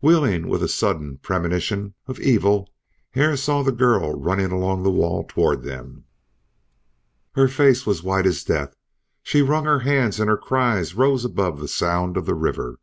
Wheeling 0.00 0.48
with 0.48 0.64
a 0.64 0.68
sudden 0.68 1.18
premonition 1.18 1.94
of 2.08 2.18
evil 2.18 2.68
Hare 3.12 3.36
saw 3.36 3.62
the 3.62 3.70
girl 3.70 4.14
running 4.20 4.50
along 4.50 4.82
the 4.82 4.90
wall 4.90 5.22
toward 5.22 5.62
them. 5.62 6.06
Her 7.36 7.46
face 7.46 7.86
was 7.86 8.02
white 8.02 8.26
as 8.26 8.42
death; 8.42 8.74
she 9.22 9.42
wrung 9.42 9.64
her 9.64 9.78
hands 9.86 10.18
and 10.18 10.28
her 10.28 10.36
cries 10.36 10.96
rose 10.96 11.24
above 11.24 11.60
the 11.60 11.68
sound 11.68 12.16
of 12.16 12.26
the 12.26 12.34
river. 12.34 12.80